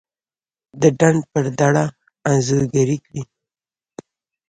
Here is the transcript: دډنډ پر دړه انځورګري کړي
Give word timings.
دډنډ 0.81 1.21
پر 1.31 1.45
دړه 1.59 1.85
انځورګري 2.29 2.97
کړي 3.05 3.21